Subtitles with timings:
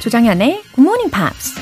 [0.00, 1.60] 조장현의 Good Morning Pops.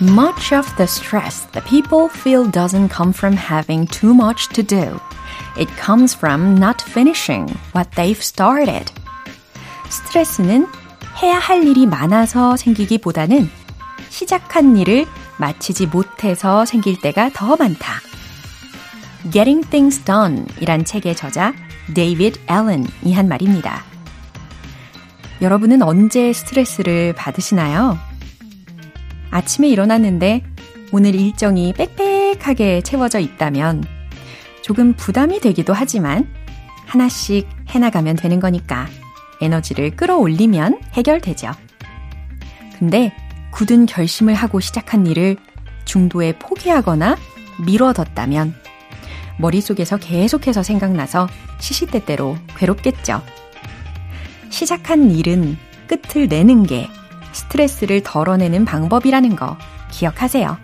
[0.00, 5.00] Much of the stress that people feel doesn't come from having too much to do.
[5.56, 8.92] It comes from not finishing what they've started.
[9.88, 10.66] 스트레스는
[11.22, 13.48] 해야 할 일이 많아서 생기기보다는
[14.10, 15.06] 시작한 일을
[15.38, 18.13] 마치지 못해서 생길 때가 더 많다.
[19.30, 21.54] Getting Things Done 이란 책의 저자
[21.94, 23.82] 데이비드 앨런이 한 말입니다.
[25.40, 27.98] 여러분은 언제 스트레스를 받으시나요?
[29.30, 30.44] 아침에 일어났는데
[30.92, 33.84] 오늘 일정이 빽빽하게 채워져 있다면
[34.62, 36.28] 조금 부담이 되기도 하지만
[36.86, 38.86] 하나씩 해나가면 되는 거니까
[39.40, 41.50] 에너지를 끌어올리면 해결되죠.
[42.78, 43.12] 근데
[43.52, 45.36] 굳은 결심을 하고 시작한 일을
[45.84, 47.16] 중도에 포기하거나
[47.64, 48.54] 미뤄뒀다면
[49.38, 53.22] 머릿속에서 계속해서 생각나서 시시때때로 괴롭겠죠.
[54.50, 56.88] 시작한 일은 끝을 내는 게
[57.32, 59.58] 스트레스를 덜어내는 방법이라는 거
[59.90, 60.56] 기억하세요.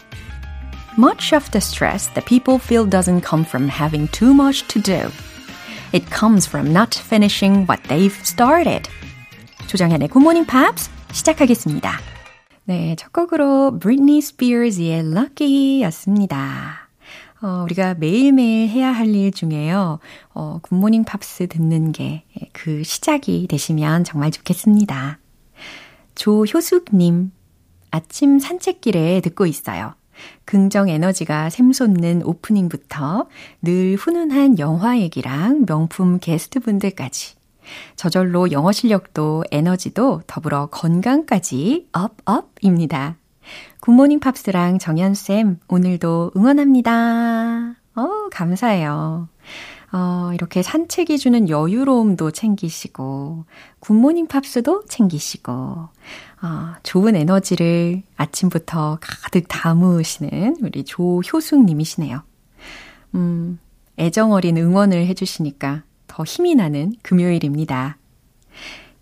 [0.98, 5.10] Much of the stress that people feel doesn't come from having too much to do.
[5.92, 8.88] It comes from not finishing what they've started.
[9.66, 11.98] 조정현의 Good Morning Pops 시작하겠습니다.
[12.64, 16.79] 네, 첫 곡으로 Britney Spears의 Lucky 였습니다.
[17.42, 19.98] 어, 우리가 매일매일 해야 할 일 중에요.
[20.34, 25.18] 어, 굿모닝 팝스 듣는 게 그 시작이 되시면 정말 좋겠습니다.
[26.14, 27.32] 조효숙님,
[27.90, 29.94] 아침 산책길에 듣고 있어요.
[30.44, 33.26] 긍정 에너지가 샘솟는 오프닝부터
[33.62, 37.36] 늘 훈훈한 영화 얘기랑 명품 게스트분들까지
[37.96, 43.16] 저절로 영어 실력도 에너지도 더불어 건강까지 up up입니다.
[43.80, 47.74] 굿모닝 팝스랑 정현쌤, 오늘도 응원합니다.
[47.96, 49.28] 어, 감사해요.
[49.92, 53.46] 어, 이렇게 산책이 주는 여유로움도 챙기시고,
[53.80, 55.90] 굿모닝 팝스도 챙기시고, 어,
[56.82, 62.22] 좋은 에너지를 아침부터 가득 담으시는 우리 조효숙 님이시네요.
[63.14, 63.58] 음,
[63.98, 67.96] 애정 어린 응원을 해주시니까 더 힘이 나는 금요일입니다.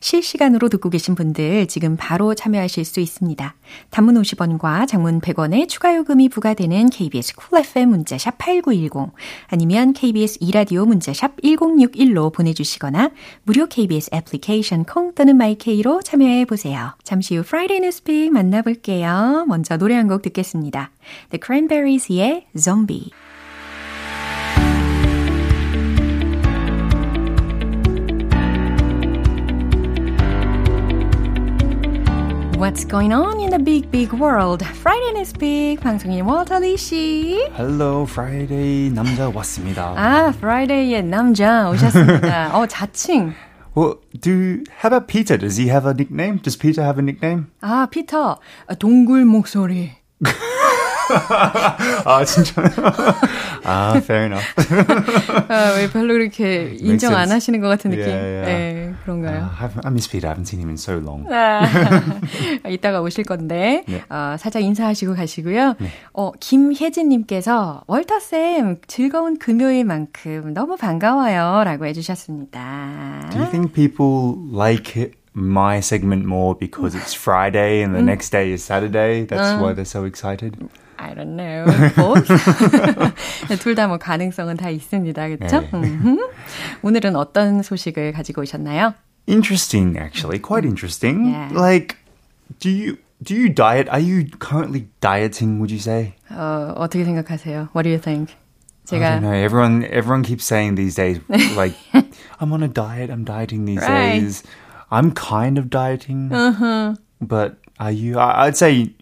[0.00, 3.54] 실시간으로 듣고 계신 분들 지금 바로 참여하실 수 있습니다.
[3.90, 9.12] 단문 50원과 장문 100원의 추가 요금이 부과되는 KBS 쿨 FM 문자샵 8910
[9.48, 13.10] 아니면 KBS 이라디오 문자샵 1061로 보내주시거나
[13.42, 16.94] 무료 KBS 애플리케이션 콩 또는 마이케이로 참여해 보세요.
[17.02, 19.46] 잠시 후 Friday News Pick 만나볼게요.
[19.48, 20.90] 먼저 노래 한 곡 듣겠습니다.
[21.30, 23.10] The Cranberries의 Zombie
[32.61, 34.63] What's going on in the big, big world?
[34.65, 35.79] Friday is big.
[35.79, 37.47] 방송인 워터리 씨.
[37.55, 39.93] Hello, Friday 남자 왔습니다.
[39.95, 42.57] 아, Friday의 남자 오셨습니다.
[42.57, 43.33] 어, 자칭.
[43.75, 45.37] Well, do how about Peter?
[45.37, 46.39] Does he have a nickname?
[46.41, 47.45] Does Peter have a nickname?
[47.61, 48.39] 아, 피터.
[48.79, 49.91] 동굴 목소리.
[52.05, 52.61] 아 진짜.
[53.64, 54.44] 아 fair enough.
[55.48, 58.06] 아, 왜 별로 그렇게 인정 안 하시는 것 같은 느낌?
[58.06, 58.44] Yeah, yeah.
[58.46, 59.50] 네, 그런가요?
[59.60, 60.28] Uh, I miss Peter.
[60.28, 61.26] I haven't seen him in so long.
[61.30, 64.02] 아, 이따가 오실 건데 네.
[64.08, 65.74] 어, 살짝 인사하시고 가시고요.
[65.78, 65.88] 네.
[66.12, 73.28] 어, 김혜진님께서 월터 쌤 즐거운 금요일만큼 너무 반가워요라고 해주셨습니다.
[73.30, 78.30] Do you think people like it, my segment more because it's Friday and the next
[78.30, 79.24] day is Saturday?
[79.24, 80.56] That's why they're so excited.
[81.01, 81.65] I don't know.
[81.95, 82.27] both.
[83.61, 85.27] 둘 다 뭐 가능성은 다 있습니다.
[85.29, 85.61] 그렇죠?
[85.61, 86.17] 네.
[86.81, 88.93] 오늘은 어떤 소식을 가지고 오셨나요?
[89.27, 91.29] Interesting, actually, quite interesting.
[91.29, 91.51] Yeah.
[91.53, 91.97] Like,
[92.59, 93.87] do you do you diet?
[93.89, 95.59] Are you currently dieting?
[95.59, 96.15] Would you say?
[96.31, 97.69] 어, 어떻게 생각하세요?
[97.73, 98.31] What do you think?
[98.33, 99.33] I 제가 don't know.
[99.33, 101.19] Everyone, everyone keeps saying these days,
[101.57, 101.75] like,
[102.39, 103.09] I'm on a diet.
[103.11, 104.21] I'm dieting these Right.
[104.21, 104.43] days.
[104.89, 106.95] I'm kind of dieting, Uh-huh.
[107.21, 108.17] but are you?
[108.17, 108.93] I, I'd say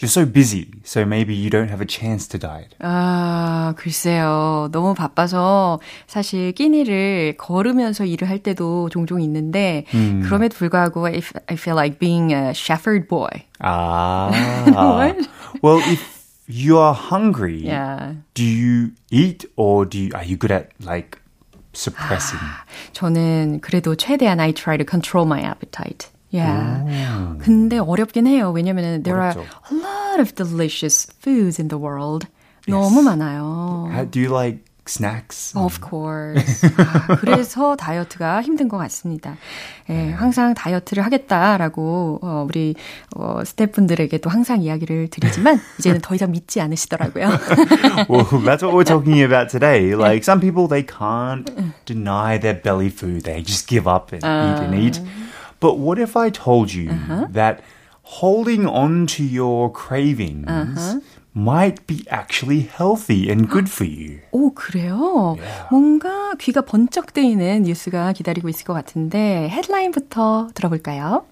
[0.00, 2.74] you're so busy, so maybe you don't have a chance to diet.
[2.80, 4.68] 아, 글쎄요.
[4.72, 5.78] 너무 바빠서
[6.08, 9.84] 사실 끼니를 걸으면서 일을 할 때도 종종 있는데
[10.24, 13.28] 그럼에도 불구하고 I, f- I feel like being a shepherd boy.
[13.60, 14.32] Ah,
[14.74, 15.28] What?
[15.62, 16.02] well, if
[16.48, 18.14] you are hungry, Yeah.
[18.34, 21.20] do you eat or do you, are you good at like
[21.74, 22.40] suppressing?
[22.92, 26.08] 저는 그래도 최대한 I try to control my appetite.
[26.30, 27.38] Yeah.
[27.40, 28.52] 근데 어렵긴 해요.
[28.52, 29.46] 왜냐면은 there are 어렵죠.
[29.70, 32.26] a lot of delicious foods in the world.
[32.66, 33.90] 너무 많아요.
[33.92, 35.52] How, do you like snacks?
[35.56, 36.66] Of course.
[36.78, 39.36] 아, 그래서 다이어트가 힘든 것 같습니다.
[39.90, 42.74] 예, 항상 다이어트를 하겠다라고 어, 우리
[43.14, 47.28] 어, 스태프분들에게도 항상 이야기를 드리지만 이제는 더 이상 믿지 않으시더라고요.
[48.08, 49.94] well, that's what we're talking about today.
[49.94, 51.50] Like some people, they can't
[51.84, 55.00] deny their belly food; they just give up and eat and eat.
[55.60, 56.90] But what if I told you
[57.32, 57.60] that
[58.02, 60.98] holding on to your cravings
[61.34, 64.20] might be actually healthy and good for you?
[64.32, 65.36] 오, 그래요?
[65.70, 71.24] 뭔가 귀가 번쩍 뜨이는 뉴스가 기다리고 있을 것 같은데 헤드라인부터 들어볼까요?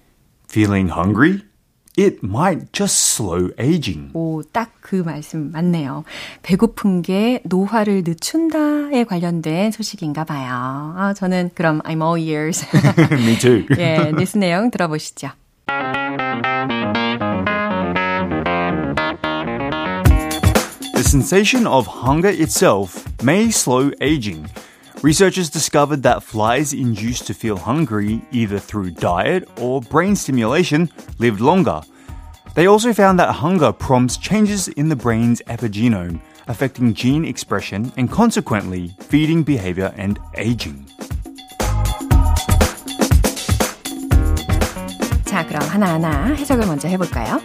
[0.49, 1.43] Feeling hungry?
[1.98, 4.10] It might just slow aging.
[4.12, 6.04] 오, 딱 그 말씀 맞네요.
[6.42, 10.94] 배고픈 게 노화를 늦춘다에 관련된 소식인가 봐요.
[10.96, 12.64] 아, 저는 그럼 I'm all ears.
[13.12, 13.66] Me too.
[13.78, 15.30] 예, 뉴스 내용 들어보시죠.
[20.94, 24.46] The sensation of hunger itself may slow aging.
[25.05, 31.41] Researchers discovered that flies induced to feel hungry either through diet or brain stimulation lived
[31.41, 31.81] longer.
[32.53, 38.11] They also found that hunger prompts changes in the brain's epigenome, affecting gene expression and
[38.11, 40.85] consequently feeding behavior and aging.
[45.25, 47.41] 자, 그럼 하나하나 해석을 먼저 해볼까요?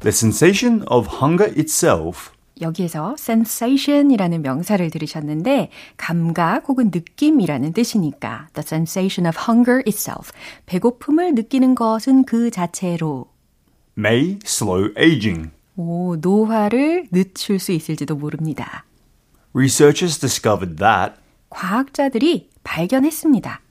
[0.00, 2.30] The sensation of hunger itself
[2.61, 10.31] 여기에서 sensation이라는 명사를 들으셨는데 감각 혹은 느낌이라는 뜻이니까 the sensation of hunger itself
[10.65, 13.27] 배고픔을 느끼는 것은 그 자체로
[13.97, 15.51] may slow aging.
[15.77, 18.85] 오, 노화를 늦출 수 있을지도 모릅니다.
[19.53, 21.15] Researchers discovered that
[21.49, 23.61] 과학자들이 발견했습니다.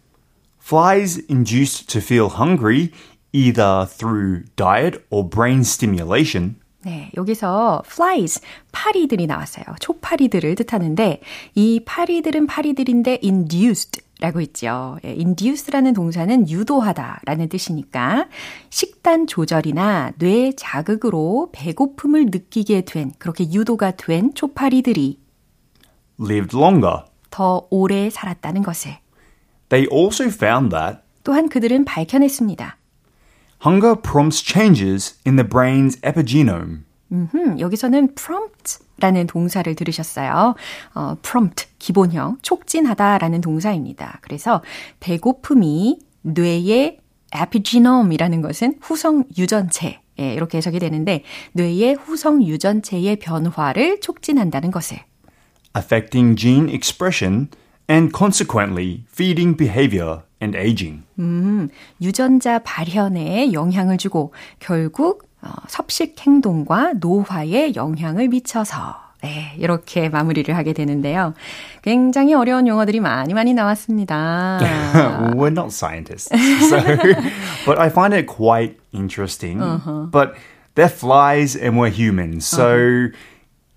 [0.62, 2.90] Flies induced to feel hungry
[3.32, 8.40] either through diet or brain stimulation 네, 여기서 flies,
[8.72, 9.64] 파리들이 나왔어요.
[9.80, 11.20] 초파리들을 뜻하는데
[11.54, 14.98] 이 파리들은 파리들인데 induced 라고 있죠.
[15.04, 18.28] 예, induce라는 동사는 유도하다 라는 뜻이니까
[18.70, 25.18] 식단 조절이나 뇌 자극으로 배고픔을 느끼게 된 그렇게 유도가 된 초파리들이
[26.20, 27.04] lived longer.
[27.30, 28.96] 더 오래 살았다는 것을
[29.68, 32.76] They also found that 또한 그들은 밝혀냈습니다.
[33.64, 36.84] Hunger prompts changes in the brain's epigenome.
[37.12, 40.54] 음, 여기서는 prompt라는 동사를 들으셨어요.
[40.94, 44.18] 어, prompt, 기본형, 촉진하다라는 동사입니다.
[44.22, 44.62] 그래서
[45.00, 46.98] 배고픔이 뇌의
[47.34, 54.98] epigenome이라는 것은 후성 유전체, 예, 이렇게 해석이 되는데 뇌의 후성 유전체의 변화를 촉진한다는 것을
[55.76, 57.48] affecting gene expression
[57.90, 61.02] and consequently feeding behavior and aging.
[61.18, 61.68] 음,
[62.00, 70.74] 유전자 발현에 영향을 주고 결국 어, 섭식 행동과 노화에 영향을 미쳐서 네, 이렇게 마무리를 하게
[70.74, 71.32] 되는데요.
[71.82, 74.58] 굉장히 어려운 용어들이 많이 많이 나왔습니다.
[75.34, 76.28] we're not scientists,
[76.68, 76.76] so
[77.64, 79.60] but I find it quite interesting.
[80.10, 80.34] But
[80.74, 83.08] they're flies and we're humans, so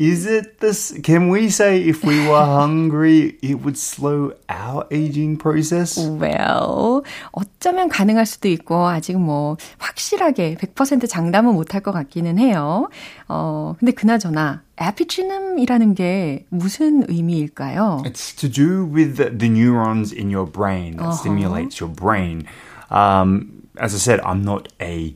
[0.02, 0.93] is it this?
[1.02, 5.97] Can we say if we were hungry, it would slow our aging process?
[5.97, 12.88] Well, 어쩌면 가능할 수도 있고 아직 뭐 확실하게 100% 장담은 못할 것 같기는 해요.
[13.29, 18.02] 어, 근데 그나저나 에피지눔이라는 게 무슨 의미일까요?
[18.05, 22.49] It's to do with the, the neurons in your brain that stimulates your brain.
[22.91, 25.14] Um, as I said, I'm not a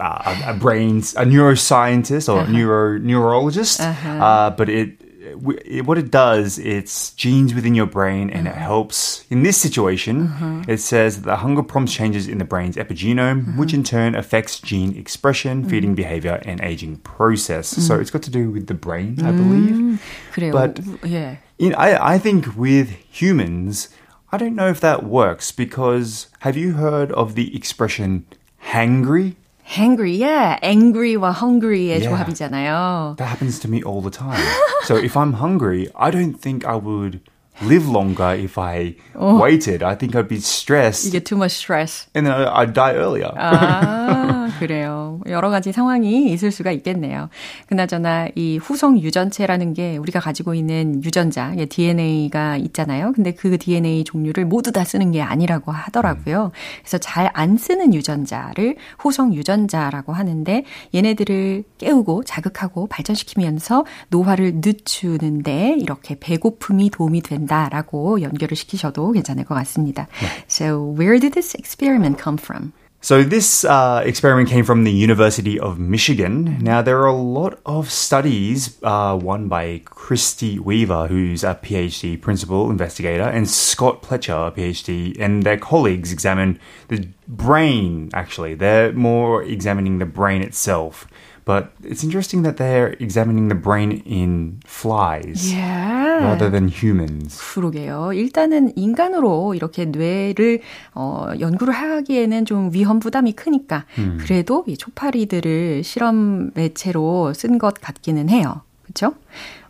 [0.00, 6.10] uh, a, a brains a neuroscientist or neuro neurologist, uh, but it, it what it
[6.10, 10.30] does it's genes within your brain and it helps in this situation
[10.68, 14.60] it says that the hunger prompts changes in the brain's epigenome which in turn affects
[14.60, 19.18] gene expression feeding behavior and aging process so it's got to do with the brain
[19.24, 19.98] i believe
[20.32, 20.52] 그래요.
[20.52, 20.76] But-
[21.10, 21.38] 예.
[21.58, 23.88] in, I, I think with humans,
[24.30, 28.26] I don't know if that works because have you heard of the expression
[28.72, 29.36] hangry?
[29.70, 30.58] hangry, yeah.
[30.62, 32.08] angry와 hungry의 yeah.
[32.08, 33.16] 조합이잖아요.
[33.18, 34.40] That happens to me all the time.
[34.84, 37.20] so if I'm hungry, I don't think I would
[37.63, 39.39] live longer if I oh.
[39.41, 39.81] waited.
[39.83, 41.05] I think I'd be stressed.
[41.05, 42.07] You get too much stress.
[42.13, 43.31] And then I'd die earlier.
[43.35, 45.19] 아, 그래요.
[45.27, 47.29] 여러 가지 상황이 있을 수가 있겠네요.
[47.67, 53.13] 그나저나 이 후성 유전체라는 게 우리가 가지고 있는 유전자, DNA가 있잖아요.
[53.13, 56.51] 근데 그 DNA 종류를 모두 다 쓰는 게 아니라고 하더라고요.
[56.81, 60.63] 그래서 잘 안 쓰는 유전자를 후성 유전자라고 하는데
[60.93, 69.54] 얘네들을 깨우고 자극하고 발전시키면서 노화를 늦추는데 이렇게 배고픔이 도움이 된다 라고 연결을 시키셔도 괜찮을 것
[69.54, 70.06] 같습니다.
[70.48, 72.72] So where did this experiment come from?
[73.06, 76.58] So this uh, experiment came from the University of Michigan.
[76.60, 82.20] Now there are a lot of studies, uh, one by Christy Weaver, who's a PhD
[82.20, 88.10] principal investigator, and Scott Pletcher, a PhD, and their colleagues examine the brain.
[88.12, 91.06] Actually, they're more examining the brain itself.
[91.43, 96.23] But it's interesting that they're examining the brain in flies yeah.
[96.23, 97.37] rather than humans.
[97.37, 98.13] 그러게요.
[98.13, 100.61] 일단은 인간으로 이렇게 뇌를
[100.93, 104.17] 어, 연구를 하기에는 좀 위험 부담이 크니까 음.
[104.21, 108.61] 그래도 이 초파리들을 실험 매체로 쓴 것 같기는 해요.
[108.83, 109.15] 그렇죠?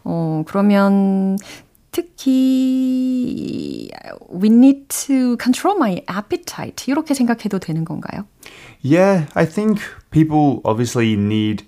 [0.04, 1.38] 어, 그러면
[1.92, 3.90] 특히
[4.34, 8.25] we need to control my appetite 이렇게 생각해도 되는 건가요?
[8.81, 11.63] Yeah, I think people obviously need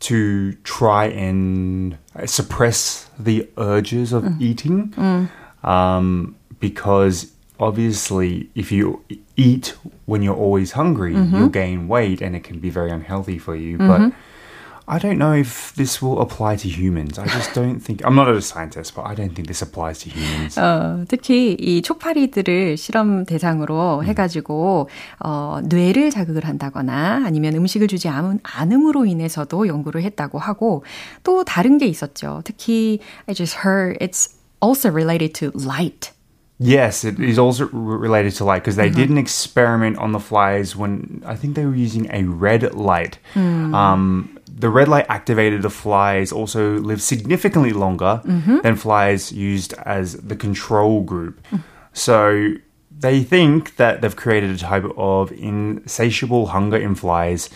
[0.00, 4.40] to try and suppress the urges of mm.
[4.40, 5.30] eating mm.
[5.62, 9.04] Um, because obviously if you
[9.36, 9.76] eat
[10.06, 11.36] when you're always hungry mm-hmm.
[11.36, 14.08] you'll gain weight and it can be very unhealthy for you mm-hmm.
[14.08, 14.16] but
[14.87, 17.17] I don't know if this will apply to humans.
[17.17, 18.05] I just don't think.
[18.05, 20.59] I'm not a scientist, but I don't think this applies to humans.
[20.59, 24.05] 어, 특히 이 촉파리들을 실험 대상으로 음.
[24.05, 30.83] 해가지고 어, 뇌를 자극을 한다거나 아니면 음식을 주지 않, 않음으로 인해서도 연구를 했다고 하고
[31.23, 32.41] 또 다른 게 있었죠.
[32.43, 36.11] 특히 I just heard it's also related to light.
[36.57, 38.95] Yes, it is also related to light because they mm-hmm.
[38.95, 43.19] did an experiment on the flies when I think they were using a red light.
[43.33, 43.75] Mm.
[43.75, 48.58] Um, the red light activated the flies also live significantly longer mm-hmm.
[48.58, 51.40] than flies used as the control group.
[51.92, 52.54] So
[52.90, 57.48] they think that they've created a type of insatiable hunger in flies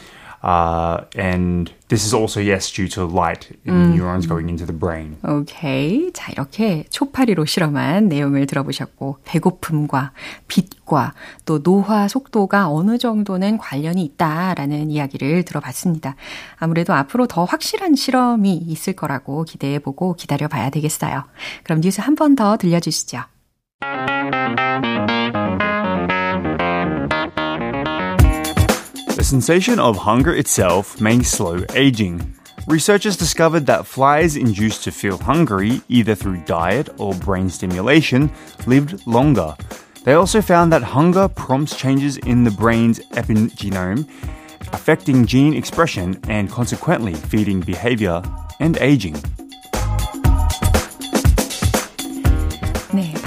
[0.44, 3.92] uh, and this is also, yes, due to light in 음.
[3.94, 5.16] neurons going into the brain.
[5.24, 6.12] 오케이.
[6.12, 10.12] 자, 이렇게 초파리로 실험한 내용을 들어보셨고, 배고픔과
[10.48, 11.14] 빛과
[11.46, 16.14] 또 노화 속도가 어느 정도는 관련이 있다라는 이야기를 들어봤습니다.
[16.56, 21.24] 아무래도 앞으로 더 확실한 실험이 있을 거라고 기대해보고 기다려 봐야 되겠어요.
[21.62, 23.22] 그럼 뉴스 한 번 더 들려주시죠.
[29.24, 32.34] The sensation of hunger itself may slow aging.
[32.66, 38.30] Researchers discovered that flies induced to feel hungry, either through diet or brain stimulation,
[38.66, 39.56] lived longer.
[40.04, 44.06] They also found that hunger prompts changes in the brain's epigenome,
[44.74, 48.22] affecting gene expression and consequently feeding behavior
[48.60, 49.16] and aging.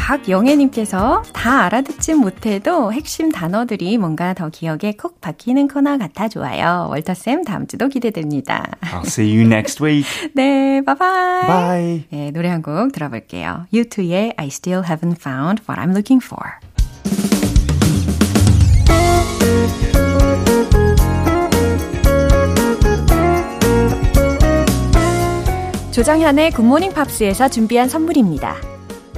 [0.07, 6.87] 박영애님께서 다 알아듣지 못해도 핵심 단어들이 뭔가 더 기억에 콕 박히는 코너 같아 좋아요.
[6.89, 8.63] 월터쌤 다음 주도 기대됩니다.
[8.83, 10.07] I'll see you next week.
[10.33, 11.47] 네, 바이바이.
[11.47, 12.05] Bye.
[12.09, 13.65] 네, 노래 한 곡 들어볼게요.
[13.73, 16.41] U2의 I Still Haven't Found What I'm Looking For.
[25.91, 28.76] 조정현의 굿모닝 팝스에서 준비한 선물입니다.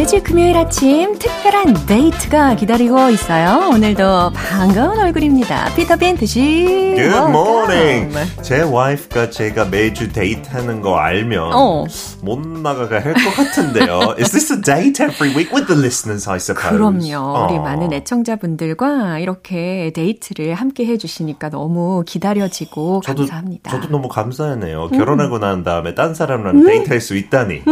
[0.00, 3.68] 매주 금요일 아침 특별한 데이트가 기다리고 있어요.
[3.68, 5.74] 오늘도 반가운 얼굴입니다.
[5.76, 6.40] 피터 빈트 씨.
[6.96, 8.16] Good morning.
[8.40, 11.84] 제 와이프가 제가 매주 데이트하는 거 알면 어.
[12.22, 14.14] 못 나가게 할것 같은데요.
[14.18, 16.70] Is this a date every week with the listeners, I suppose?
[16.70, 17.44] 그럼요.
[17.44, 17.62] 우리 어.
[17.62, 23.70] 많은 애청자분들과 이렇게 데이트를 함께 해주시니까 너무 기다려지고 저도, 감사합니다.
[23.70, 24.88] 저도 너무 감사하네요.
[24.88, 27.64] 결혼하고 난 다음에 딴 사람랑 데이트할 수 있다니.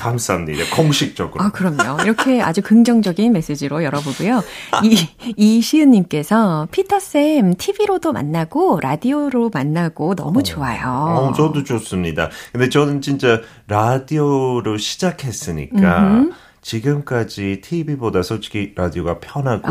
[0.00, 0.74] 감사합니다.
[0.74, 1.44] 공식적으로.
[1.44, 1.79] 아, 그럼요.
[2.04, 4.42] 이렇게 아주 긍정적인 메시지로 열어보고요.
[4.84, 4.96] 이,
[5.36, 10.88] 이시은님께서, 피터쌤, TV로도 만나고, 라디오로 만나고, 너무 좋아요.
[10.88, 12.30] 어, 저도 좋습니다.
[12.52, 16.24] 근데 저는 진짜 라디오로 시작했으니까
[16.62, 19.68] 지금까지 TV보다 솔직히 라디오가 편하고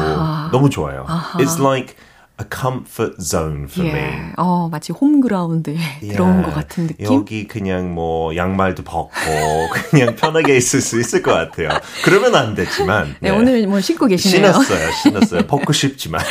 [0.51, 1.05] 너무 좋아요.
[1.35, 1.95] It's like
[2.39, 3.99] a comfort zone for me.
[3.99, 4.33] 예.
[4.37, 7.05] 어, 마치 홈그라운드에 들어온 것 같은 느낌?
[7.05, 9.11] 여기 그냥 뭐 양말도 벗고
[9.91, 11.69] 그냥 편하게 있을 수 있을 것 같아요.
[12.03, 13.15] 그러면 안 되지만.
[13.19, 14.53] 네, 오늘 뭐 신고 계시네요.
[14.53, 15.47] 신었어요, 신었어요.
[15.47, 16.21] 벗고 싶지만.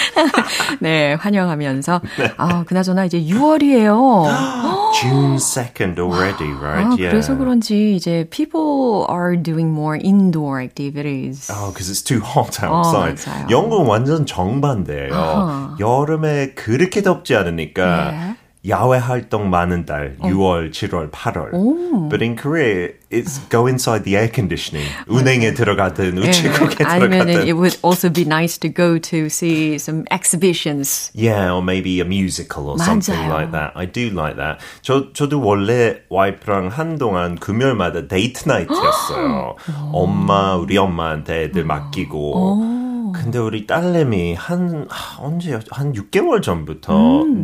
[0.80, 2.00] 네, 환영하면서.
[2.36, 4.24] 아, 그나저나 이제 6월이에요.
[4.98, 6.86] June 2nd already, right?
[6.86, 7.10] 아, yeah.
[7.10, 11.50] 그래서 그런지 이제 people are doing more indoor activities.
[11.52, 13.16] Oh, because it's too hot outside.
[13.26, 13.46] 맞아요.
[13.50, 15.12] 영국은 완전 정반대예요.
[15.14, 15.76] 아하.
[16.00, 18.36] 여름에 그렇게 덥지 않으니까 네.
[18.68, 21.52] 야외 활동 많은 달 6월, 7월, 8월.
[22.10, 24.90] But in Korea, it's go inside the air conditioning.
[25.06, 26.84] 운행에 들어가든 우체국에 예.
[26.84, 27.46] 아니면은 들어가든.
[27.46, 31.10] it would also be nice to go to see some exhibitions.
[31.14, 33.30] Yeah, or maybe a musical or something 맞아요.
[33.30, 33.72] like that.
[33.76, 34.58] I do like that.
[34.82, 39.54] 저, 저도 원래 와이프랑 한동안 금요일마다 데이트 나이트였어요.
[39.92, 42.87] 엄마, 우리 엄마한테 애들 맡기고.
[43.12, 46.92] 근데 우리 딸내미 한, 하, 언제, 한 6개월 전부터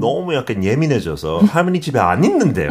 [0.01, 2.71] 너무 약간 예민해져서 할머니 집에 안 있는데요.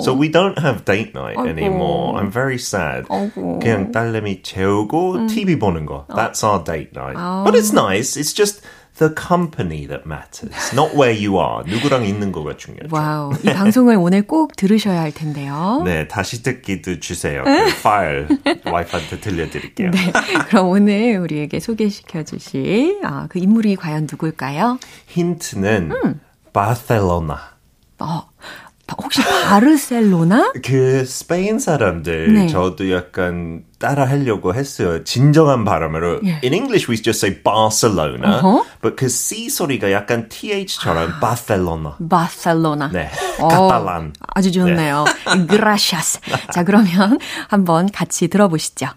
[0.00, 2.18] So we don't have date night anymore.
[2.18, 3.06] I'm very sad.
[3.08, 3.58] 아이고.
[3.60, 6.06] 그냥 딸내미 재우고 TV 보는 거.
[6.08, 7.16] That's our date night.
[7.44, 8.16] But it's nice.
[8.18, 8.62] It's just
[8.98, 10.72] the company that matters.
[10.74, 11.64] Not where you are.
[11.66, 12.94] 누구랑 있는 거가 중요하죠.
[12.94, 13.32] 와우.
[13.42, 15.82] 이 방송을 오늘 꼭 들으셔야 할 텐데요.
[15.86, 17.42] 네, 다시 듣기도 주세요.
[17.44, 18.28] 그 파일
[18.64, 19.90] 와이프한테 들려드릴게요.
[19.90, 20.12] 네.
[20.48, 24.78] 그럼 오늘 우리에게 소개시켜 주실 아, 그 인물이 과연 누굴까요?
[25.06, 25.92] 힌트는
[26.52, 27.52] 바셀로나.
[27.98, 28.28] 어,
[29.00, 30.52] 혹시 바르셀로나?
[30.64, 32.46] 그 스페인 사람들 네.
[32.48, 35.02] 저도 약간 따라 하려고 했어요.
[35.04, 36.20] 진정한 발음으로.
[36.44, 38.38] In English we just say Barcelona.
[38.38, 38.64] 어허.
[38.80, 41.98] But 그 C 소리가 약간 TH처럼 바셀로나.
[42.08, 42.90] 바셀로나.
[42.92, 43.10] 네.
[43.40, 44.14] 어, 카탈란.
[44.34, 45.04] 아주 좋네요.
[45.48, 46.20] 그라샤스.
[46.52, 48.88] 자, 그러면 한번 같이 들어보시죠.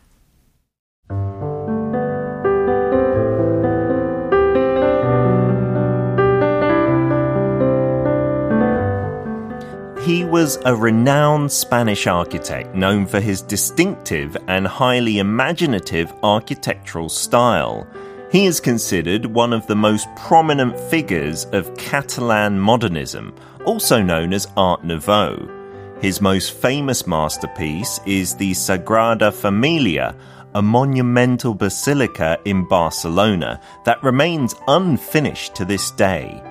[10.35, 17.87] Was a renowned Spanish architect known for his distinctive and highly imaginative architectural style.
[18.33, 24.49] He is considered one of the most prominent figures of Catalan modernism, also known as
[24.57, 25.37] Art Nouveau.
[26.01, 30.17] His most famous masterpiece is the Sagrada Familia,
[30.53, 36.43] a monumental basilica in Barcelona that remains unfinished to this day.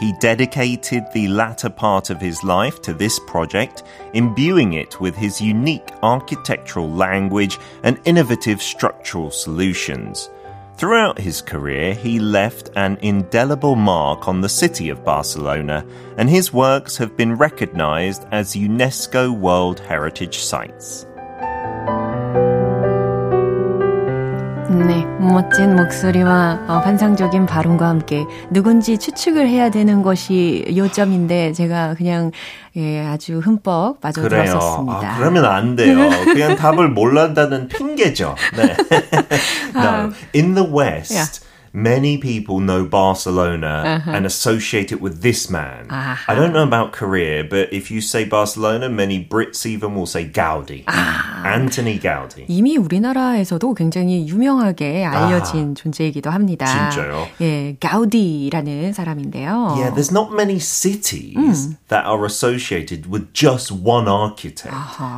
[0.00, 3.82] He dedicated the latter part of his life to this project,
[4.14, 10.30] imbuing it with his unique architectural language and innovative structural solutions.
[10.76, 15.84] Throughout his career, he left an indelible mark on the city of Barcelona,
[16.16, 21.04] and his works have been recognized as UNESCO World Heritage Sites.
[24.86, 32.30] 네, 멋진 목소리와 어, 환상적인 발음과 함께 누군지 추측을 해야 되는 것이 요점인데 제가 그냥
[32.76, 34.00] 예, 아주 흠뻑.
[34.00, 35.12] 빠져들었었습니다.
[35.12, 35.96] 아, 그러면 안 돼요.
[36.24, 38.36] 그냥 답을 몰란다는 핑계죠.
[38.56, 38.76] 네.
[39.74, 40.12] no.
[40.34, 41.49] In the West, Yeah.
[41.75, 45.87] many people know Barcelona and associate it with this man.
[45.89, 50.25] I don't know about Korea, but if you say Barcelona, many Brits even will say
[50.25, 50.85] Gaudi.
[51.45, 52.45] Anthony Gaudi.
[52.47, 56.65] 이미 우리나라에서도 굉장히 유명하게 알려진 존재이기도 합니다.
[56.65, 57.27] 진짜요?
[57.41, 59.75] 예, 가우디라는 사람인데요.
[59.77, 64.73] Yeah, there's not many cities that are associated with just one architect.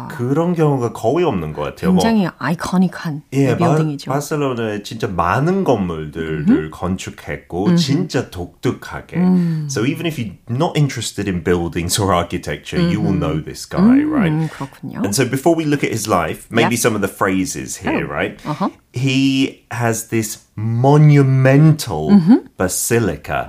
[0.09, 1.93] 그런 경우가 거의 없는 것 같아요.
[1.93, 4.11] 뭐 굉장히 아이코닉한 예, 바, 빌딩이죠.
[4.11, 9.17] 바르셀로나에 진짜 많은 건물들 을 건축했고 진짜 독특하게.
[9.69, 14.03] So even if you're not interested in buildings or architecture, you will know this guy,
[14.03, 14.31] right?
[14.31, 14.99] 음, 그렇군요.
[15.03, 16.79] And so before we look at his life, maybe Yep.
[16.81, 18.11] some of the phrases here, Oh.
[18.11, 18.39] right?
[18.45, 18.69] Uh-huh.
[18.93, 22.35] He has this monumental Mm-hmm.
[22.57, 23.45] basilica.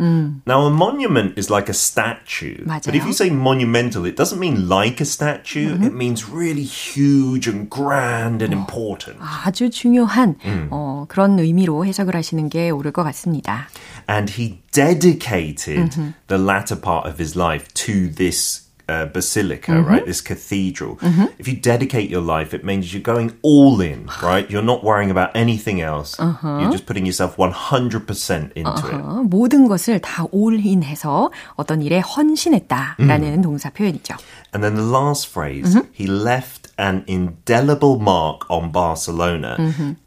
[0.46, 2.64] Now, a monument is like a statue.
[2.66, 3.00] But if Mm.
[3.00, 3.06] 맞아요.
[3.06, 5.72] you say monumental, it doesn't mean like a statue.
[5.74, 5.84] Mm-hmm.
[5.84, 9.16] It means really huge and grand and important.
[9.20, 10.36] 아주 중요한
[10.70, 13.68] 어, 그런 의미로 해석을 하시는 게 옳을 것 같습니다.
[14.08, 16.12] and he dedicated Mm-hmm.
[16.28, 19.84] the latter part of his life to this uh, basilica, Mm-hmm.
[19.92, 20.06] right?
[20.06, 20.96] This cathedral.
[21.38, 24.48] If you dedicate your life, it means you're going all in, right?
[24.50, 26.16] You're not worrying about anything else.
[26.18, 26.58] Uh-huh.
[26.60, 28.94] You're just putting yourself 100% into it.
[28.94, 34.14] 어, 모든 것을 다 올인해서 어떤 일에 헌신했다라는 동사 표현이죠.
[34.52, 39.56] And then the last phrase, he left an indelible mark on Barcelona.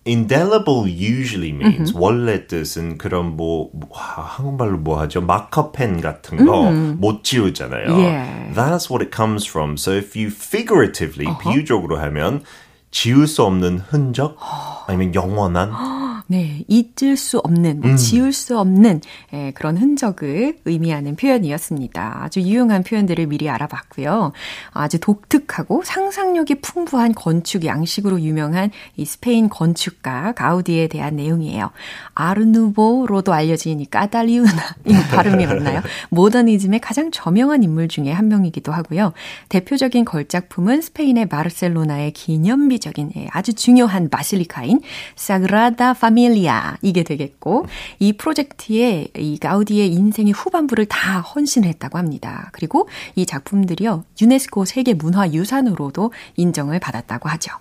[0.05, 5.21] Indelible usually means 원래 뜻은 그런 뭐 와, 한국말로 뭐 하죠?
[5.21, 7.97] 마커펜 같은 거 못 지우잖아요.
[7.97, 8.53] Yeah.
[8.53, 9.77] That's what it comes from.
[9.77, 12.43] So if you figuratively 비유적으로 하면
[12.89, 14.37] 지울 수 없는 흔적
[14.87, 15.71] 아니면 영원한
[16.28, 19.00] 네, 잊을 수 없는, 뭐 지울 수 없는
[19.32, 22.18] 예, 그런 흔적을 의미하는 표현이었습니다.
[22.22, 24.32] 아주 유용한 표현들을 미리 알아봤고요.
[24.72, 31.70] 아주 독특하고 상상력이 풍부한 건축 양식으로 유명한 이 스페인 건축가 가우디에 대한 내용이에요.
[32.14, 34.50] 아르누보로도 알려진 이 까달리우나
[34.84, 35.80] 이 발음이 맞나요?
[36.10, 39.12] 모더니즘의 가장 저명한 인물 중에 한 명이기도 하고요.
[39.48, 44.80] 대표적인 걸작품은 스페인의 바르셀로나의 기념비적인 예, 아주 중요한 바실리카인
[45.14, 47.65] 사그라다 파밀 리아 이게 되겠고
[47.99, 52.49] 이 프로젝트에 이 가우디의 인생의 후반부를 다 헌신했다고 합니다.
[52.53, 57.51] 그리고 이 작품들이요 유네스코 세계 문화유산으로도 인정을 받았다고 하죠.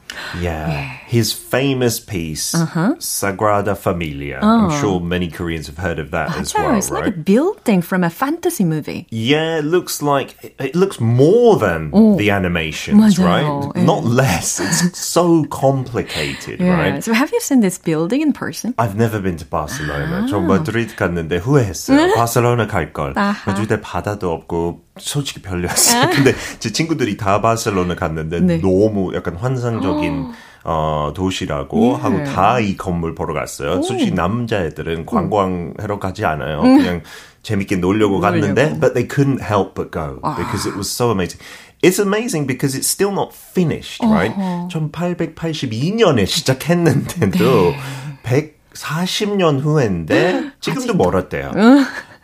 [0.40, 0.90] Yeah.
[1.08, 2.96] His famous piece, Uh-huh.
[2.98, 4.38] Sagrada Familia.
[4.42, 6.66] I'm sure many Koreans have heard of that as 맞아요.
[6.66, 7.24] well, It's like a right?
[7.24, 9.06] building from a fantasy movie.
[9.10, 13.24] Yeah, it looks like it looks more than the animations, 맞아요.
[13.24, 13.76] right?
[13.76, 13.84] 예.
[13.84, 14.60] Not less.
[14.60, 16.76] It's so complicated, Yeah.
[16.76, 17.04] right?
[17.04, 18.43] So have you seen this building in person?
[18.77, 20.27] I've never been to Barcelona.
[20.29, 22.13] 저 마드리드 갔는데 후회했어요.
[22.15, 23.13] 바르셀로나 갈 걸.
[23.15, 23.51] 아하.
[23.51, 26.09] 마드리드에 바다도 없고 솔직히 별로였어요.
[26.15, 28.57] 근데 제 친구들이 다 바르셀로나 갔는데 네.
[28.61, 30.31] 너무 약간 환상적인
[30.67, 33.81] 어, 도시라고 하고 다 이 건물 보러 갔어요.
[33.83, 36.61] 솔직히 남자애들은 관광하러 가지 않아요.
[36.61, 37.01] 그냥
[37.43, 41.39] 재밌게 놀려고 갔는데 but they couldn't help but go because it was so amazing.
[41.83, 44.33] It's amazing because it's still not finished, right?
[44.69, 47.73] 1882년에 시작했는데도
[48.25, 51.51] 140년 후인데 지금도 멀었대요.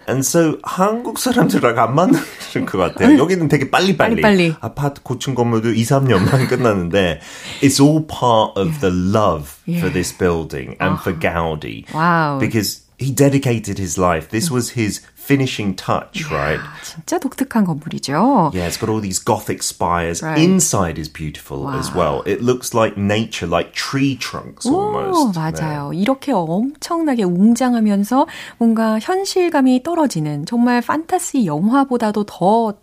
[0.10, 2.20] And so 한국 사람들하고 안 맞는
[2.66, 3.18] 것 같아요.
[3.20, 4.20] 여기는 되게 빨리빨리.
[4.20, 4.56] 빨리 빨리.
[4.60, 7.22] 아파트 고층 건물도 2, 3년만 끝났는데
[7.62, 11.86] it's all part of the love for this building and for Gaudi.
[11.94, 12.40] Wow.
[12.40, 14.30] Because he dedicated his life.
[14.30, 16.60] This was his finishing touch, right?
[16.84, 18.52] 진짜 독특한 건물이죠.
[18.54, 20.24] Yeah, it's got all these gothic spires.
[20.24, 20.42] Right.
[20.42, 22.24] Inside is beautiful as well.
[22.26, 25.38] It looks like nature, like tree trunks 오, almost.
[25.38, 25.94] 맞아요.
[25.94, 32.74] 이렇게 엄청나게 웅장하면서 뭔가 현실감이 떨어지는 정말 판타시 영화보다도 더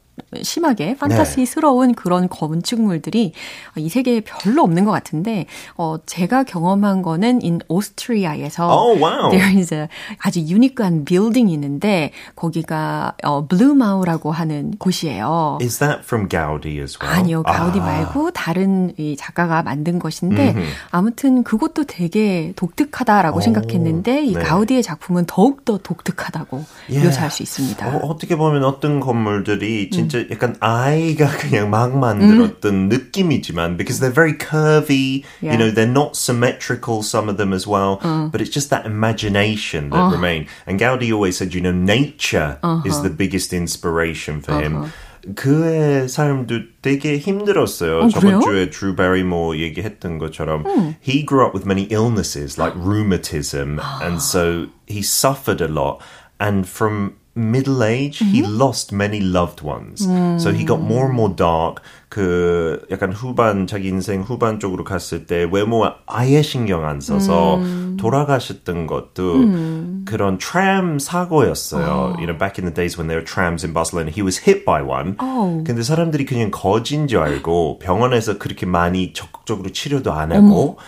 [0.42, 3.32] 심하게 판타시스러운 그런 건축물들이
[3.76, 9.30] 이 세계에 별로 없는 것 같은데 어 제가 경험한 거는 in 오스트리아에서 Oh, wow.
[9.30, 15.58] there is a 아주 유니크한 빌딩이 있는데 거기가 어 블루마우라고 하는 곳이에요.
[15.60, 17.18] Is that from Gaudi as well?
[17.18, 17.84] 아니요, 가우디 아.
[17.84, 20.54] 말고 다른 이 작가가 만든 것인데
[20.90, 24.40] 아무튼 그것도 되게 독특하다라고 오, 생각했는데 이 네.
[24.42, 27.06] 가우디의 작품은 더욱 더 독특하다고 Yeah.
[27.08, 27.86] 묘사할 수 있습니다.
[27.88, 34.33] 어, 어떻게 보면 어떤 건물들이 진짜 약간 아이가 그냥 막 만들었던 느낌이지만 because they're very
[34.37, 35.53] curvy, Yeah.
[35.53, 37.99] you know, they're not symmetrical, some of them as well,
[38.31, 40.47] but it's just that imagination that remain.
[40.67, 44.91] And Gaudi always said, you know, nature is the biggest inspiration for him.
[45.35, 48.01] 그의 삶도 되게 힘들었어요.
[48.01, 48.41] 어, 저번 그래요?
[48.41, 50.65] 주에 Drew Barrymore 얘기했던 것처럼
[50.99, 55.99] he grew up with many illnesses like rheumatism and so he suffered a lot
[56.41, 60.02] and from middle age he lost many loved ones.
[60.42, 61.82] So he got more and more dark.
[62.08, 67.60] 그 약간 후반 자기 인생 후반 쪽으로 갔을 때 외모에 아예 신경 안 써서
[67.98, 72.16] 돌아가셨던 것도 그런 tram 사고였어요.
[72.18, 74.64] You know, back in the days when there were trams in Barcelona, he was hit
[74.64, 75.16] by one.
[75.20, 75.62] Oh.
[75.64, 80.78] 근데 사람들이 그냥 거진 줄 알고 병원에서 그렇게 많이 적극적으로 치료도 안 하고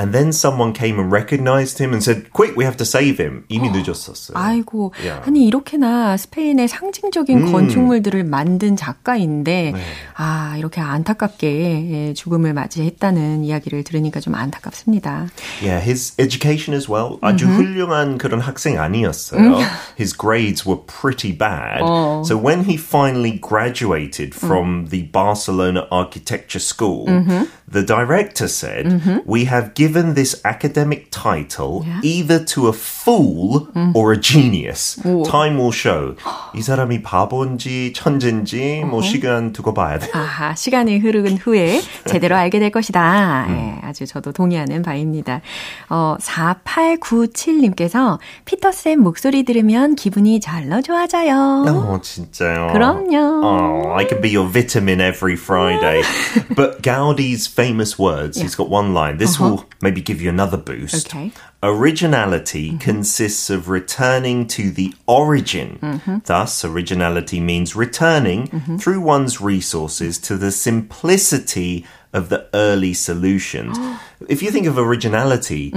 [0.00, 3.44] And then someone came and recognized him and said, quick, we have to save him.
[3.50, 4.32] 이미 늦었었어요.
[4.34, 5.20] 아이고, Yeah.
[5.28, 9.80] 아니 이렇게나 스페인의 상징적인 건축물들을 만든 작가인데 네.
[10.16, 15.28] 아 이렇게 안타깝게 예, 죽음을 맞이했다는 이야기를 들으니까 좀 안타깝습니다.
[15.60, 17.18] Yeah, his education as well.
[17.20, 19.58] 아주 훌륭한 그런 학생 아니었어요.
[19.98, 21.84] His grades were pretty bad.
[22.24, 27.04] So when he finally graduated from the Barcelona Architecture School,
[27.70, 28.88] the director said,
[29.26, 29.83] "We have given
[30.14, 34.96] this academic title either to a fool or a genius.
[35.24, 36.14] Time will show."
[36.54, 40.08] 이 사람이 바본지 천재인지 뭐 시간 두고 봐야 돼.
[40.12, 43.46] 아하, 시간이 흐른 후에 제대로 알게 될 것이다.
[43.48, 45.40] 예, 아주 저도 동의하는 바입니다.
[45.88, 51.64] 어, 4897님께서 피터쌤 목소리 들으면 기분이 절로 좋아져요.
[51.68, 52.68] 어, 진짜요.
[52.72, 53.40] 그럼요.
[53.42, 56.02] Oh, I can be your vitamin every Friday.
[56.54, 59.18] but Gaudi's famous words, he's got one line.
[59.18, 61.08] This will maybe give you another boost.
[61.08, 61.32] Okay.
[61.62, 65.78] Originality consists of returning to the origin.
[66.26, 73.78] Thus, originality means returning through one's resources to the simplicity of the early solutions.
[74.28, 75.72] if you think of originality,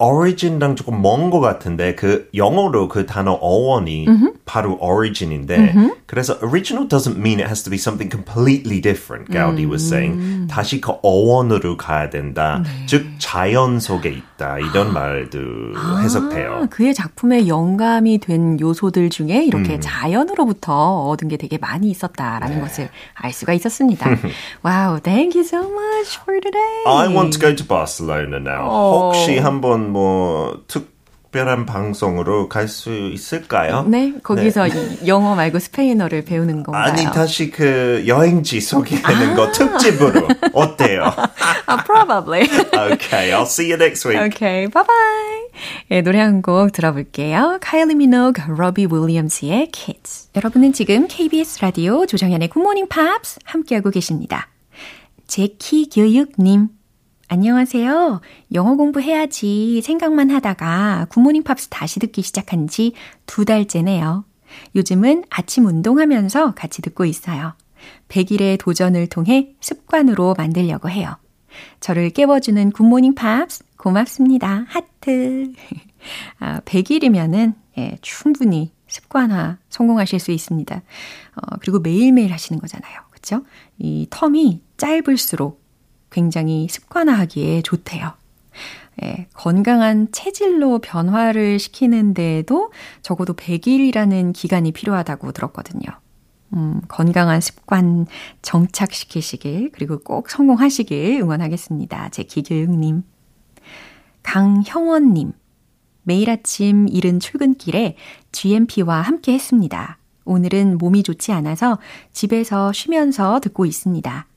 [0.00, 4.06] origin랑 조금 먼 것 같은데 그 영어로 그 단어 어원이
[4.53, 5.73] 바로 origin인데
[6.05, 9.31] 그래서 original doesn't mean it has to be something completely different.
[9.31, 12.61] Gaudi was saying 다시 그 어원으로 가야 된다.
[12.85, 15.39] 즉 자연 속에 있다 이런 말도.
[15.75, 22.89] 아, 그의 작품에 영감이 된 요소들 중에 이렇게 자연으로부터 얻은 게 되게 많이 있었다라는 것을
[23.15, 24.07] 알 수가 있었습니다.
[24.63, 26.83] wow, thank you so much for today.
[26.85, 28.69] I want to go to Barcelona now.
[28.69, 30.92] 혹시 한번 뭐 특
[31.33, 33.83] 별한 방송으로 갈 수 있을까요?
[33.89, 36.83] 네, 거기서 이 영어 말고 스페인어를 배우는 건가요?
[36.85, 41.03] 아니 다시 그 여행지 소개하는 거 특집으로 어때요?
[41.67, 42.43] 아, probably.
[42.73, 44.17] okay, I'll see you next week.
[44.21, 45.49] okay, bye bye.
[45.91, 47.57] 예, 노래 한 곡 들어볼게요.
[47.61, 50.29] 카일리 미노그, 로비 윌리엄스의 Kids.
[50.35, 54.47] 여러분은 지금 KBS 라디오 조정현의 굿모닝 팝스 함께하고 계십니다.
[55.27, 56.69] 제키 교육님.
[57.33, 58.21] 안녕하세요.
[58.53, 62.93] 영어 공부해야지 생각만 하다가 굿모닝 팝스 다시 듣기 시작한 지
[63.25, 64.23] 두 달째네요.
[64.75, 67.55] 요즘은 아침 운동하면서 같이 듣고 있어요.
[68.07, 71.17] 100일의 도전을 통해 습관으로 만들려고 해요.
[71.79, 74.65] 저를 깨워주는 굿모닝 팝스 고맙습니다.
[74.67, 75.53] 하트.
[76.37, 80.75] 아, 100일이면은 예, 충분히 습관화 성공하실 수 있습니다.
[80.75, 82.99] 어, 그리고 매일매일 하시는 거잖아요.
[83.09, 83.43] 그렇죠?
[83.79, 85.62] 이 텀이 짧을수록
[86.13, 88.13] 굉장히 습관화하기에 좋대요.
[89.03, 92.71] 예, 건강한 체질로 변화를 시키는데도
[93.01, 95.81] 적어도 100일이라는 기간이 필요하다고 들었거든요.
[96.53, 98.05] 음, 건강한 습관
[98.43, 102.09] 정착시키시길, 그리고 꼭 성공하시길 응원하겠습니다.
[102.09, 103.03] 제 기교육님.
[104.21, 105.33] 강형원님.
[106.03, 107.95] 매일 아침 이른 출근길에
[108.31, 109.97] GMP와 함께 했습니다.
[110.25, 111.79] 오늘은 몸이 좋지 않아서
[112.11, 114.27] 집에서 쉬면서 듣고 있습니다.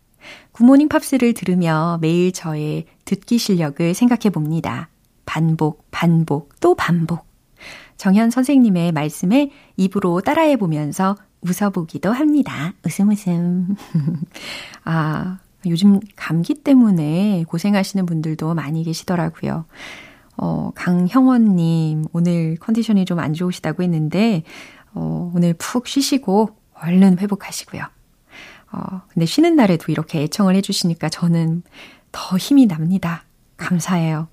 [0.57, 4.89] 굿모닝 팝스를 들으며 매일 저의 듣기 실력을 생각해 봅니다.
[5.27, 7.27] 반복, 반복, 또 반복.
[7.99, 12.73] 정현 선생님의 말씀에 입으로 따라해 보면서 웃어보기도 합니다.
[12.87, 13.77] 웃음 웃음.
[14.85, 19.67] 아, 요즘 감기 때문에 고생하시는 분들도 많이 계시더라고요.
[20.39, 24.43] 어, 강형원님, 오늘 컨디션이 좀 안 좋으시다고 했는데,
[24.95, 26.49] 어, 오늘 푹 쉬시고
[26.81, 27.83] 얼른 회복하시고요.
[28.73, 31.63] 어, 근데 쉬는 날에도 이렇게 애청을 해주시니까 저는
[32.13, 33.25] 더 힘이 납니다.
[33.57, 34.29] 감사해요.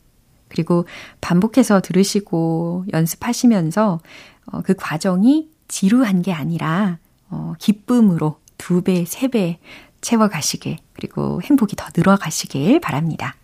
[0.50, 0.86] 그리고
[1.22, 4.00] 반복해서 들으시고 연습하시면서
[4.46, 9.60] 어, 그 과정이 지루한 게 아니라 어, 기쁨으로 두 배, 세 배
[10.04, 13.36] 채워가시길 그리고 행복이 더 늘어가시길 바랍니다.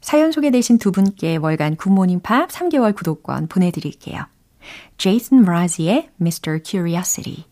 [0.00, 4.26] 사연 소개되신 두 분께 월간 굿모닝 팝 3개월 구독권 보내드릴게요.
[4.98, 6.60] 제이슨 브라지의 Mr.
[6.64, 7.44] Curiosity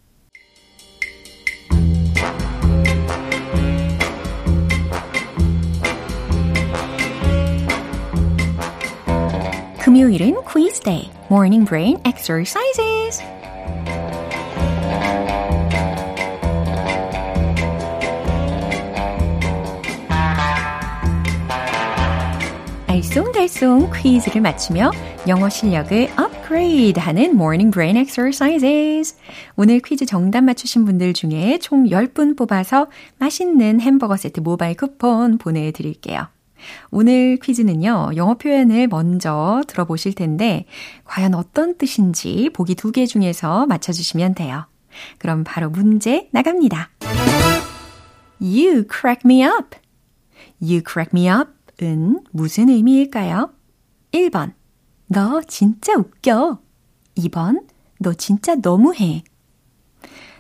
[9.97, 10.83] 금요일은 quiz
[11.31, 13.23] morning brain exercises.
[22.89, 24.91] 알쏭달쏭 퀴즈를 맞추며
[25.29, 29.17] 영어 실력을 업그레이드 하는 morning brain exercises.
[29.57, 36.36] 오늘 퀴즈 정답 맞추신 분들 중에 총 10분 뽑아서 맛있는 햄버거 세트 모바일 쿠폰 보내드릴게요.
[36.90, 40.66] 오늘 퀴즈는요, 영어 표현을 먼저 들어보실 텐데,
[41.05, 44.66] 과연 어떤 뜻인지 보기 두 개 중에서 맞춰주시면 돼요.
[45.19, 46.90] 그럼 바로 문제 나갑니다.
[48.40, 49.77] You crack me up.
[50.61, 51.57] You crack me up.
[51.77, 53.51] up은 무슨 의미일까요?
[54.12, 54.55] 1번,
[55.09, 56.59] 너 진짜 웃겨.
[57.19, 57.66] 2번,
[58.01, 59.23] 너 진짜 너무해.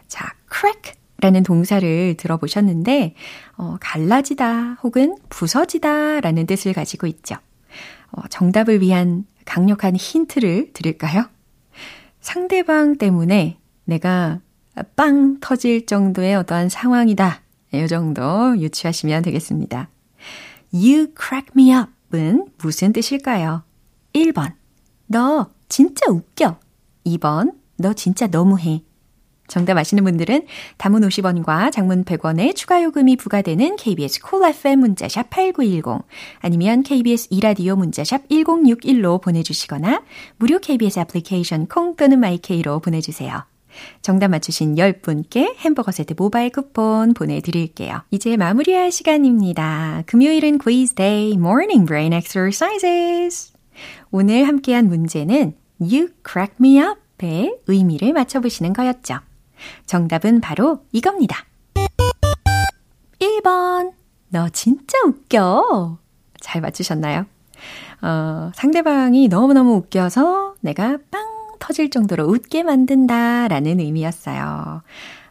[0.08, 3.14] 자, crack 라는 동사를 들어보셨는데,
[3.56, 7.36] 어, 갈라지다 혹은 부서지다 라는 뜻을 가지고 있죠.
[8.12, 11.28] 어, 정답을 위한 강력한 힌트를 드릴까요?
[12.20, 14.40] 상대방 때문에 내가
[14.94, 17.40] 빵 터질 정도의 어떠한 상황이다.
[17.72, 19.88] 이 정도 유추하시면 되겠습니다.
[20.72, 23.62] You crack me up은 무슨 뜻일까요?
[24.12, 24.52] 1번.
[25.06, 26.58] 너 진짜 웃겨.
[27.06, 27.54] 2번.
[27.76, 28.82] 너 진짜 너무해.
[29.48, 30.46] 정답 아시는 분들은
[30.78, 36.06] 단문 50원과 장문 100원의 추가 요금이 부과되는 KBS cool cool FM 문자샵 8910
[36.40, 40.02] 아니면 KBS 이라디오 문자샵 1061로 보내주시거나
[40.36, 43.44] 무료 KBS 애플리케이션 콩 또는 마이케이로 보내주세요.
[44.02, 48.02] 정답 맞추신 10분께 햄버거 세트 모바일 쿠폰 보내드릴게요.
[48.10, 50.02] 이제 마무리할 시간입니다.
[50.06, 53.52] 금요일은 quiz day, morning brain exercises.
[54.10, 59.18] 오늘 함께한 문제는 You crack me up의 의미를 맞춰보시는 거였죠.
[59.86, 61.44] 정답은 바로 이겁니다.
[63.18, 63.92] 1번.
[64.28, 65.98] 너 진짜 웃겨.
[66.40, 67.26] 잘 맞추셨나요?
[68.02, 74.82] 어, 상대방이 너무너무 웃겨서 내가 빵 터질 정도로 웃게 만든다 라는 의미였어요.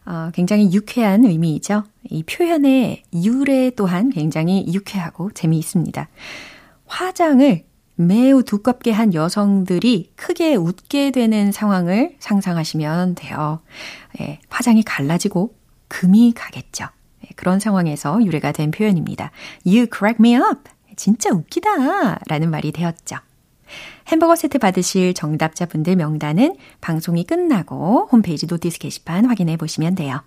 [0.05, 1.83] 어, 굉장히 유쾌한 의미이죠.
[2.09, 6.07] 이 표현의 유래 또한 굉장히 유쾌하고 재미있습니다.
[6.85, 7.63] 화장을
[7.95, 13.61] 매우 두껍게 한 여성들이 크게 웃게 되는 상황을 상상하시면 돼요.
[14.19, 15.55] 예, 화장이 갈라지고
[15.87, 16.85] 금이 가겠죠.
[17.23, 19.31] 예, 그런 상황에서 유래가 된 표현입니다.
[19.65, 20.69] You crack me up.
[20.95, 22.19] 진짜 웃기다.
[22.27, 23.17] 라는 말이 되었죠.
[24.07, 30.21] 햄버거 세트 받으실 정답자분들 명단은 방송이 끝나고 홈페이지 notice 게시판 확인해 보시면 돼요.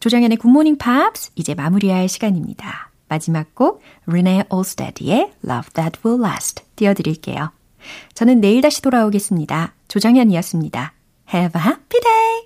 [0.00, 2.89] 조정현의 굿모닝 팝스 이제 마무리할 시간입니다.
[3.10, 7.50] 마지막 곡 Renee Olsted의 Love That Will Last 띄워드릴게요.
[8.14, 9.74] 저는 내일 다시 돌아오겠습니다.
[9.88, 10.92] 조정현이었습니다.
[11.34, 12.40] Have a happy day!